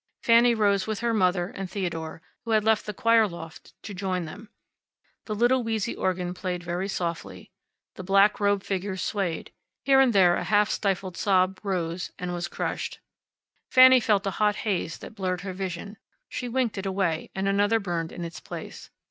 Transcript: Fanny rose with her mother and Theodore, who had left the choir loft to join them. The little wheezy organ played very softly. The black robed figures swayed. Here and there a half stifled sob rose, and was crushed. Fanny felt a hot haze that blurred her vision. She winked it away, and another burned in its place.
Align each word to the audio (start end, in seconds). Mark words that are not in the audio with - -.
Fanny 0.23 0.55
rose 0.55 0.87
with 0.87 1.01
her 1.01 1.13
mother 1.13 1.49
and 1.49 1.69
Theodore, 1.69 2.23
who 2.43 2.49
had 2.49 2.63
left 2.63 2.87
the 2.87 2.93
choir 2.95 3.27
loft 3.27 3.75
to 3.83 3.93
join 3.93 4.25
them. 4.25 4.49
The 5.25 5.35
little 5.35 5.61
wheezy 5.63 5.95
organ 5.95 6.33
played 6.33 6.63
very 6.63 6.87
softly. 6.87 7.51
The 7.93 8.03
black 8.03 8.39
robed 8.39 8.63
figures 8.65 9.03
swayed. 9.03 9.51
Here 9.85 9.99
and 9.99 10.11
there 10.11 10.37
a 10.37 10.43
half 10.43 10.71
stifled 10.71 11.17
sob 11.17 11.59
rose, 11.61 12.09
and 12.17 12.33
was 12.33 12.47
crushed. 12.47 12.99
Fanny 13.69 13.99
felt 13.99 14.25
a 14.25 14.31
hot 14.31 14.55
haze 14.65 14.97
that 14.97 15.13
blurred 15.13 15.41
her 15.41 15.53
vision. 15.53 15.97
She 16.29 16.49
winked 16.49 16.79
it 16.79 16.87
away, 16.87 17.29
and 17.35 17.47
another 17.47 17.79
burned 17.79 18.11
in 18.11 18.23
its 18.25 18.39
place. 18.39 18.89